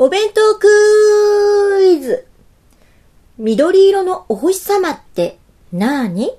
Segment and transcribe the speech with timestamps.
[0.00, 0.68] お弁当ク
[1.82, 2.24] イズ。
[3.36, 5.38] 緑色のお星様って
[5.72, 6.30] なーに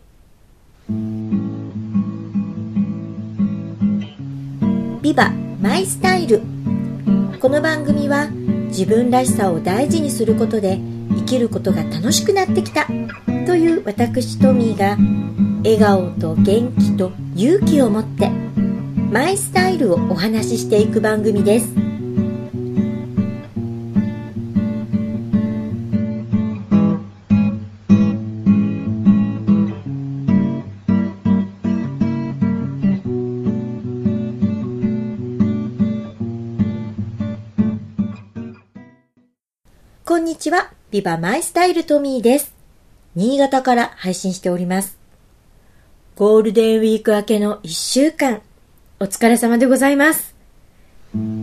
[5.01, 6.41] ビバマイスタイル。
[7.41, 8.29] この番組は
[8.67, 10.79] 自分らしさを大事にすることで
[11.17, 12.85] 生きることが楽しくなってきた
[13.45, 14.95] という私トミーが
[15.65, 18.29] 笑顔と元気と勇気を持って
[19.11, 21.88] マイスタイルをお話ししていく番組です。
[40.39, 40.71] ちは。
[40.89, 42.55] ビバマイスタイルトミーです。
[43.13, 44.97] 新潟から配信しております。
[46.15, 48.41] ゴールデンウィーク明けの1週間、
[49.01, 50.33] お疲れ様でございます。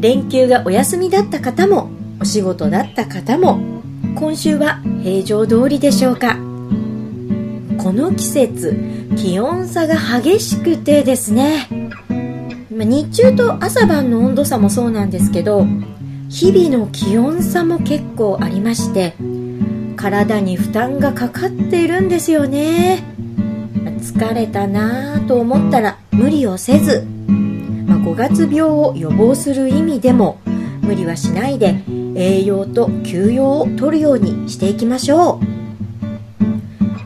[0.00, 1.90] 連休がお休みだった方も、
[2.22, 3.60] お仕事だった方も、
[4.14, 6.36] 今週は平常通りでしょうか。
[7.76, 8.74] この季節、
[9.14, 11.68] 気温差が激しくてですね、
[12.70, 15.66] 日中と朝晩の温度差もそうなんですけど、
[16.28, 19.14] 日々の気温差も結構ありまして
[19.96, 23.02] 体に負担がかかっているんですよね。
[24.00, 27.06] 疲れたなぁと思ったら無理をせず、
[27.86, 30.38] まあ、5月病を予防する意味でも
[30.82, 31.82] 無理はしないで
[32.14, 35.46] 栄養と休養を取るようにしていきましょう。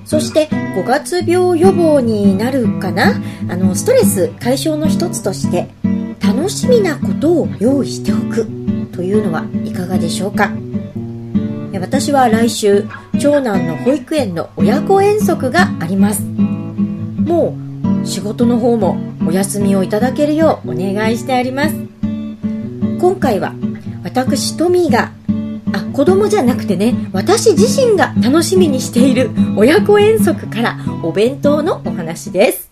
[0.04, 3.20] そして5月病予防になるかな？
[3.48, 5.68] あのストレス解消の一つとして
[6.20, 8.59] 楽しみなことを用意しておく。
[9.00, 10.52] というのはいかがでしょうか？
[11.72, 12.84] 私は来週
[13.18, 16.20] 長男の保育園の親子遠足があります。
[16.20, 17.56] も
[18.02, 21.74] う仕事の方もお休みをいただけるようお願いしてあります。
[23.00, 23.54] 今回は
[24.04, 25.12] 私トミーが
[25.72, 32.68] あ子供じゃなくてね私自身が楽しみにしている親子遠足からお弁当のお話です。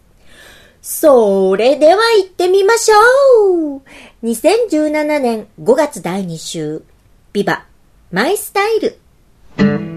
[0.83, 3.83] それでは行ってみましょう。
[4.21, 6.83] 2017年5月第2週。
[7.33, 7.67] ビバ
[8.11, 9.88] マイスタイル。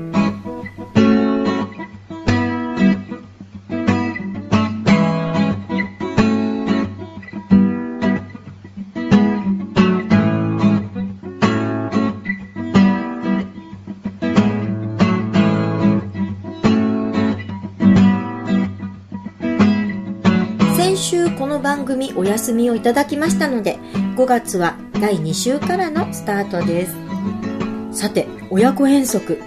[21.72, 23.78] 番組お休みをいただきましたので
[24.18, 27.98] 5月は第2週からのスタートです。
[27.98, 29.40] さて親子遠足。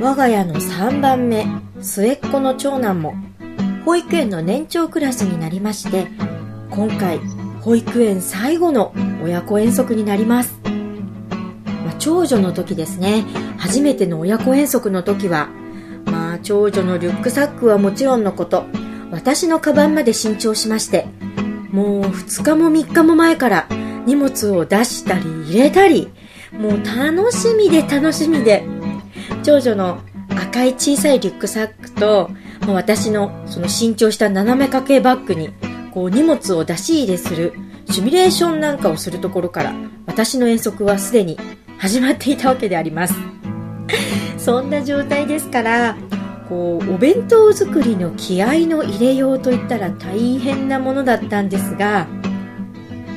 [0.00, 1.46] 我が家の3番目
[1.80, 3.14] 末っ子の長男も
[3.84, 6.08] 保育園の年長クラスになりまして
[6.70, 7.20] 今回
[7.60, 10.58] 保育園最後の親子遠足になります、
[11.84, 13.24] まあ長女の時ですね。
[13.58, 15.50] 初めての親子遠足の時は
[16.04, 18.64] まあ長女のリュックサックはもちろんのこと
[19.12, 21.06] 私のカバンまで新調しまして
[21.70, 23.68] もう2日も3日も前から
[24.06, 26.10] 荷物を出したり入れたり
[26.52, 28.64] もう楽しみで楽しみで。
[29.42, 32.30] 長女の赤い小さいリュックサックと
[32.66, 35.50] もう私のその新調した斜め掛けバッグに
[35.92, 37.54] こう荷物を出し入れする
[37.90, 39.74] シミュレーションなんかをするところから
[40.06, 41.38] 私の遠足はすでに
[41.78, 43.14] 始まっていたわけであります。
[44.36, 45.96] そんな状態ですから
[46.48, 52.06] こうお弁当作りの気合の入れようといったら大変なものだったんですが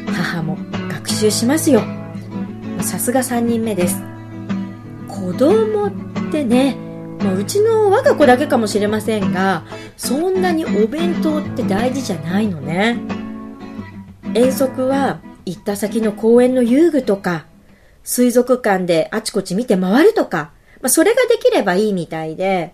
[0.07, 0.57] 母も
[0.89, 1.81] 学習しますよ。
[2.81, 4.01] さすが3人目です。
[5.07, 5.91] 子供っ
[6.31, 6.75] てね、
[7.19, 9.63] まあ、うちの我が子だけかもしれませんが
[9.97, 12.99] そんなにお弁当って大事じゃないのね。
[14.33, 17.45] 遠足は行った先の公園の遊具とか
[18.03, 22.73] 水族館であちこち見て回るとか、まあ、それができればいいみたいで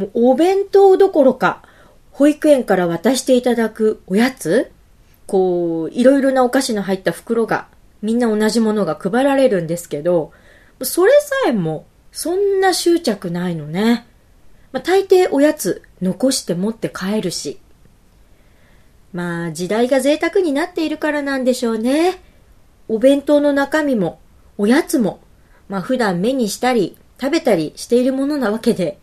[0.00, 1.62] もうお弁当どころか、
[2.10, 4.72] 保育園から渡していただくおやつ？
[5.26, 7.68] こう、いろいろなお菓子の入った袋が、
[8.00, 10.32] みんな同じものが配られるんですけど、
[10.82, 14.06] それさえも、そんな執着ないのね。
[14.72, 17.58] まあ、大抵おやつ残して持って帰るし。
[19.12, 22.22] まあ、時代が贅沢になっているからなんでしょうね。
[22.88, 24.18] お弁当の中身も、
[24.56, 25.20] おやつも、
[25.68, 28.98] まあ普段目にしたり、食べたりしているものなわけで、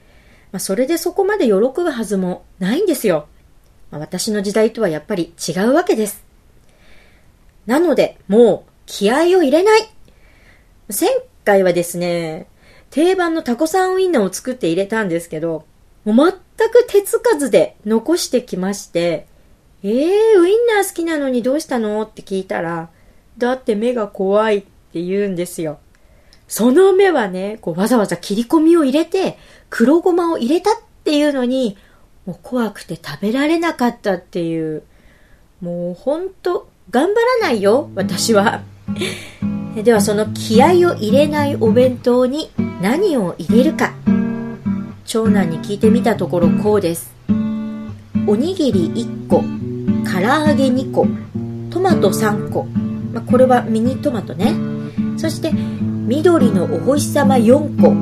[0.52, 3.28] まあ、それでそこまで喜ぶはずもないんですよ。
[3.92, 6.24] まあ、私の時代とはやっぱり違うわけです。
[7.66, 9.90] なので、もう気合を入れない。
[10.88, 11.10] 前
[11.44, 12.48] 回はですね、
[12.90, 15.66] 定番のタコさんウインナーを作って入れたんですけど、
[16.06, 16.16] もう
[16.58, 19.28] 全く手つかずで残してきまして、
[19.84, 22.02] えー、ウインナー好きなのにどうしたの？
[22.04, 22.90] って聞いたら、
[23.38, 25.80] だって目が怖いって言うんですよ。
[26.48, 29.38] その目はね、こうわざわざ切り込みを入れて、
[29.70, 30.74] 黒ごまを入れたっ
[31.04, 31.78] ていうのに、
[32.26, 34.84] もう怖くて食べられなかったっていう、
[35.62, 38.62] もうほんと、頑張らないよ、私は。
[39.76, 42.50] ではその気合を入れないお弁当に
[42.82, 43.94] 何を入れるか。
[45.06, 47.14] 長男に聞いてみたところこうです。
[48.26, 49.42] おにぎり1個、
[50.10, 51.08] 唐揚げ2個、
[51.70, 52.64] トマト3個。
[53.14, 54.54] まあ、これはミニトマトね。
[55.18, 55.52] そして
[56.08, 57.94] 緑のお星様4個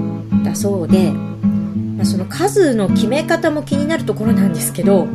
[0.44, 5.06] だそうで、まあ、その数の決め方も気になるところなんですけど、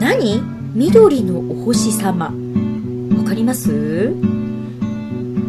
[0.00, 0.40] 何？
[0.74, 2.32] 緑のお星様。
[3.18, 4.14] わかります？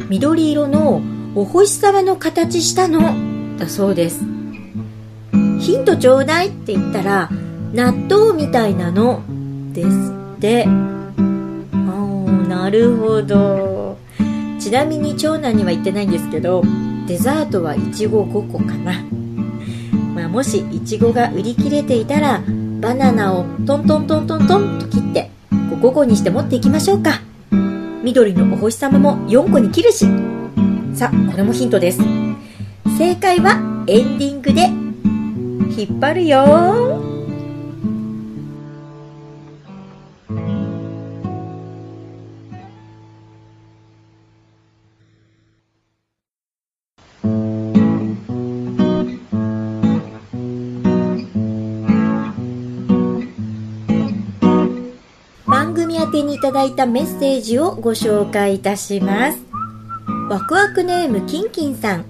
[0.10, 1.02] 緑色の
[1.34, 4.26] お星様の形したのだそうです。
[5.62, 7.30] ヒントちょうだいって言ったら、
[7.74, 9.24] 納豆みたいなの
[9.72, 9.90] です
[10.36, 10.66] って。
[10.66, 10.70] あ
[12.50, 13.81] なるほど。
[14.62, 16.64] ちなみに長男には言ってないんですけど、
[17.08, 18.94] デザートはいちご5個かな。
[20.14, 22.44] まあ、もしいちごが売り切れていたら、
[22.80, 27.22] バナナをトントントントントンと切って、5個にして持っていきましょうか。
[28.04, 30.06] 緑のお星様も4個に切るし。
[30.94, 32.00] さあ、これもヒントです。
[33.00, 34.66] 正解はエンディングで
[35.76, 37.11] 引っ張るよ
[56.52, 59.40] ただいたメッセージをご紹介いたします。
[60.30, 62.04] ワクワクネームキンキンさん。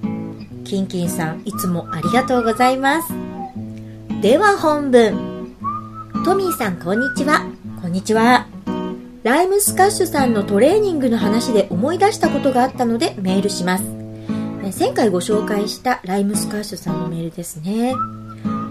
[0.64, 3.14] キンキンさん、いつもありがとうございます。
[4.20, 5.56] では本文。
[6.26, 7.46] トミーさん、こんにちは。
[7.84, 8.48] こんにちは。
[9.22, 13.84] ライムスカッシュさんのトレーニングの話で思い出したことがあったのでメールします。
[14.80, 17.94] 前回ご紹介したライムスカッシュさんのメールですね。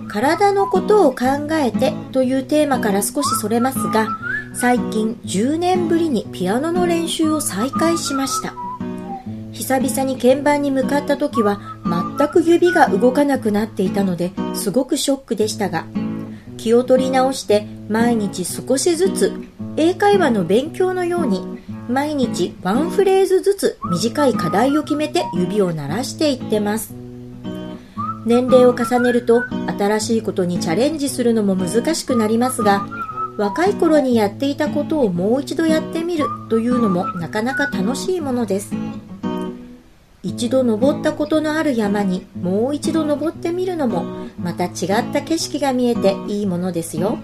[0.09, 4.09] 体のことを考えてというテーマから少しそれますが、
[4.52, 8.55] 最近10年ぶりにピアノの練習を再開しました。
[9.52, 15.85] 久々に鍵盤に向かった時は全く指が動かなくなっていたのですごくショックでしたが
[16.56, 19.32] 気を取り直して毎日少しずつ
[19.76, 21.43] 英会話の勉強のように
[21.88, 26.94] 毎日ワンフレーズずつ短い課題を決めて指を鳴らしていってます。
[28.26, 29.44] 年齢を重ねると
[29.79, 32.87] 新しいことにチャレンジするのも難しくなりますが
[33.37, 38.73] 若い頃にやっていたことをもう一度やってみるというのもなかなか楽しいものです
[40.23, 44.05] 一度登ったことのある山にもう一度登ってみるのも
[44.38, 47.19] また違った景色が見えていいものですよ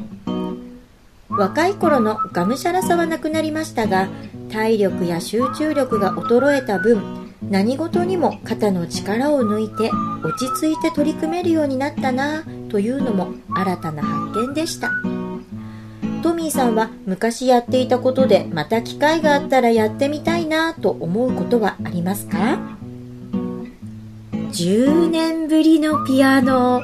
[1.29, 4.09] 若い頃のがむしゃらさはなくなりましたが
[4.51, 9.91] 体力や集中力が衰えた分何事にも肩の力を抜いて
[10.25, 15.16] 落ち着いて取り組めるようになったなというのも新たな発見でした。
[16.27, 22.59] トミーさんは昔やっていたことでまた機会があったらやってみたいなと思うことはありますか
[24.33, 26.83] ？10年ぶりのピアノ。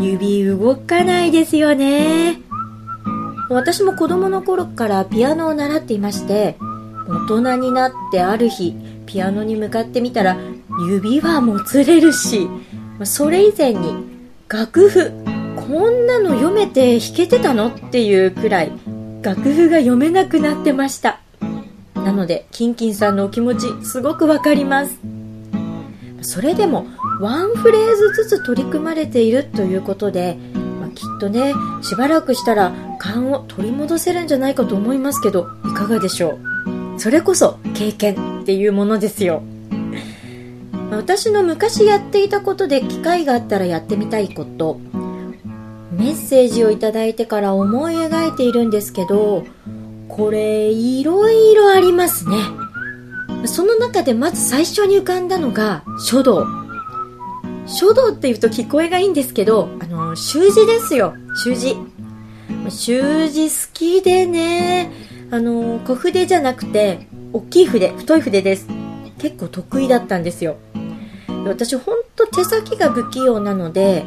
[0.00, 2.40] 指動かないですよね。
[3.50, 6.56] 私も子供の頃からピアノを習っていまして
[7.06, 8.74] 大人になってある日
[9.04, 10.38] ピアノに向かってみたら
[10.88, 12.48] 指はもつれるし
[13.04, 13.92] それ以前に
[14.48, 15.29] 楽譜
[15.70, 17.68] こんなの読めて弾けてたの？
[17.68, 18.72] っていうくらい
[19.22, 21.20] 楽譜が読めなくなってました。
[21.94, 24.98] なのでキンキンさんのお気持ちすごくわかります。
[26.22, 26.86] それでも
[27.20, 30.36] ワンフレーズずつ取り組まれているということで、
[30.80, 36.40] まあ、きっとねしばらくしたら勘を取り戻せるんじゃないかと思いますけどいかがでしょ
[36.96, 36.98] う？
[36.98, 39.44] それこそ経験っていうものですよ。
[40.90, 44.80] 私の昔やっていたことで機会があったらやってみたいこと。
[45.92, 49.44] メッセージをいただいてから思い描いているんですけど、
[50.08, 52.36] これ、いろいろありますね。
[53.46, 56.46] その中でまず最初に浮かんだのが書道。
[57.66, 61.14] 書道って言うと聞こえがいいんですけど、あの、習字ですよ。
[61.42, 61.76] 習字。
[62.68, 64.90] 習字好きでね、
[65.30, 68.66] あの、小筆じゃなくて、大きい筆、太い筆です。
[69.18, 70.56] 結構得意だったんですよ。
[71.46, 74.04] 私ほんと手先が不器用なので、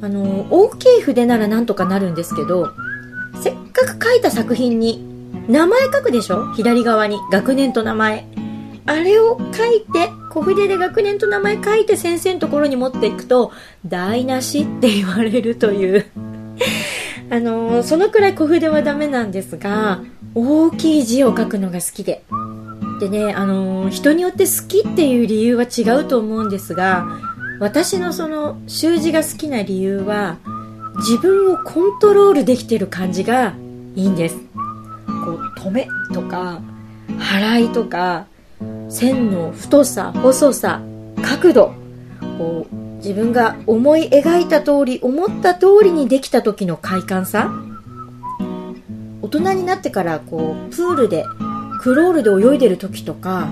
[0.00, 2.70] あの大きい筆ならなんとかなるんですけど
[3.40, 5.04] せっかく書いた作品に
[5.48, 6.52] 名前書くでしょ？
[6.54, 8.26] 左側に学年と名前。
[8.86, 13.52] あれを書いて小筆で学年と名前書いて先生のところに持っていくと
[13.84, 16.06] 台無しって言われるという。
[17.30, 20.00] あのそのくらい小筆はダメなんですが
[20.34, 22.24] 大きい字を書くのが好きで。
[23.00, 27.06] でね、あの人によって好きっていう理由は違うと思うんですが、
[27.60, 30.38] 私のその習字が好きな理由は、
[30.98, 33.54] 自分をコントロールできてる感じが
[33.94, 34.36] いいんです。
[35.24, 36.60] こう、止めとか、
[37.18, 38.26] 払いとか、
[38.88, 40.80] 線の太さ、細さ、
[41.22, 41.74] 角度、
[42.38, 47.52] こう、自分が思い描いた通り、思った通りにできた時の快感さ。
[49.28, 51.24] 大人になってからこうプールで
[51.82, 53.48] クロールで泳いでる時とか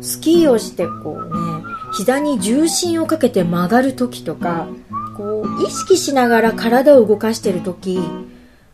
[0.00, 1.41] スキーをしてこうね
[1.92, 4.66] 膝に重心をかけて曲がる時とか
[5.16, 8.00] こう意識しながら体を動かしてる時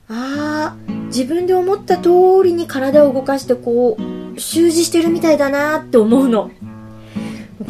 [0.09, 2.11] ああ自分で思った通
[2.45, 6.51] りに体を動かしてこう習字してるみたいだなって思うの。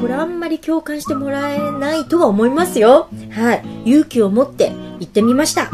[0.01, 3.09] これあんまり共感してもらえないとは思いますよ。
[3.31, 3.91] はい。
[3.91, 5.71] 勇気を持って行ってみました。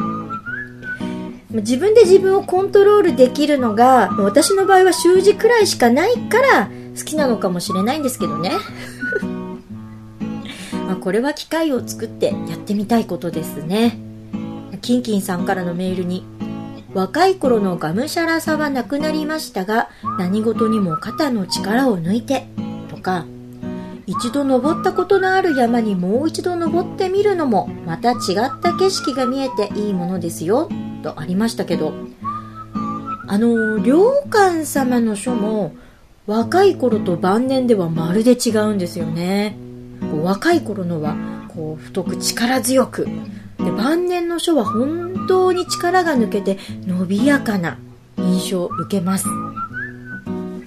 [1.50, 8.50] 自分で自分をコントロールできるのが私の場合は習字くらいしかないから好きなのかもしれないんですけどね
[10.94, 13.98] まあこれは機会を作ってやってみたいことですね。
[14.80, 16.24] キンキンさんからのメールに
[16.92, 22.46] 若い頃のがむしゃらさはなくなりましたが何事にも肩の力を抜いて
[22.88, 23.24] とか
[24.06, 30.68] 一度登ったことのある山にもう一度登ってみるのもまた違った景色が見えていいものですよ
[31.02, 31.94] とありましたけど
[33.26, 35.74] あの良寛様の書も
[36.26, 39.63] 若い頃と晩年ではまるで違うんですよね。
[40.24, 41.16] 若い頃のは
[41.54, 43.06] こう太く力強く
[43.58, 47.78] で晩年の書は本当に力が抜けて伸びやかな
[48.18, 49.26] 印象を受けます。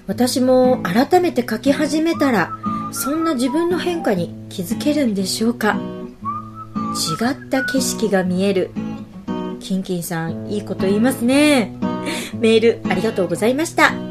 [0.06, 2.52] 私も改めて書き始めたら
[2.92, 5.78] そんな自分の変化に気づけるんでしょうか。
[7.20, 8.70] 違った景色が見える。
[9.60, 11.74] キンキンさんいいこと言いますね。
[12.34, 14.07] メールありがとうございました。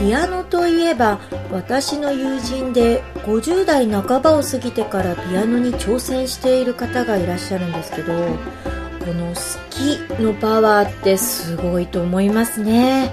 [0.00, 1.20] ピアノといえば
[1.52, 13.12] 私の友人で50代半ばを過ぎてからピアノに挑戦している方がいらっしゃるんですけどこの好きのパワーってすごいと思いますね、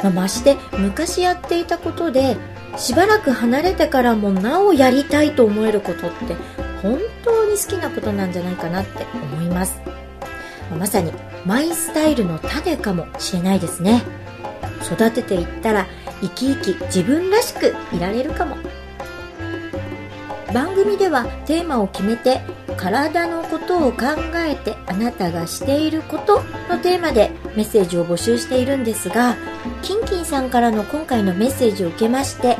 [0.00, 2.36] まあ、まして昔やっていたことで
[2.76, 6.34] しばらく離れてからもなおやりたいと思えることって
[6.82, 9.80] 本当に好きなことなんじゃないかなって思います。
[10.78, 11.12] まさに
[11.44, 14.02] マイスタイルの種かもしれないですね。
[14.82, 15.86] 育てていったら
[16.22, 18.56] 生き生き自分らしくいられるかも。
[20.52, 22.42] 番組ではテーマを決めて
[22.76, 29.36] 体のことを考えてあなたがしていることのテーマでメッセージを募集しているんですが
[29.80, 32.58] キンキンさんからの今回のメッセージを受けまして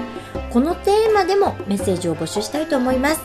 [0.51, 3.21] このテーマでもメッセージを募集したいと思います。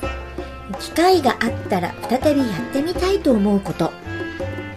[0.79, 3.91] 機会があったら再びやってみたいと思うこと。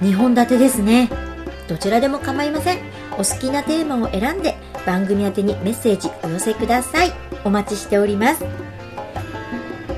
[0.01, 1.11] 2本立てですね。
[1.69, 2.79] どちらでも構いません。
[3.13, 7.13] お好きなテーマを選んで番組宛にメッセージお寄せください。
[7.45, 8.45] お待ちしております。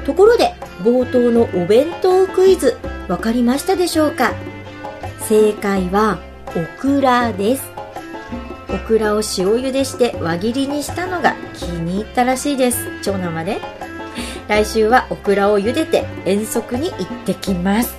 [0.05, 2.77] ところで冒頭のお弁当クイズ
[3.09, 4.33] わかりましたでしょうか？
[5.29, 7.71] 正解はオクラです。
[8.69, 12.87] オクラを塩茹でして輪切りにしたのが気に入ったらしいです。
[13.03, 13.61] 長男まで。
[14.49, 17.97] 来週はオクラを茹でて遠足に行ってきます。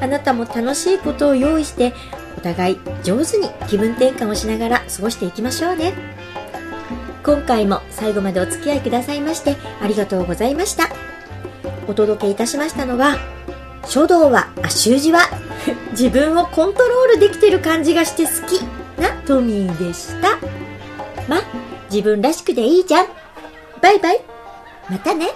[0.00, 1.92] あなたも楽しいことを用意して
[2.44, 5.94] 互い上手に気分転換をしながら過ごしていきましょうね。
[7.24, 10.90] 今回も最後までお付き合いくださいましてありがとうございました。
[11.88, 13.16] お届けいたしましたのは
[13.86, 15.20] 書道はあ習字は
[15.92, 18.62] 自分をコントロールできてる感じがして好き。
[19.00, 20.36] なトミーでした。
[21.28, 21.40] ま
[21.90, 23.06] 自分らしくでいいじゃん。
[23.80, 24.20] バイバイ。
[24.90, 25.28] またね。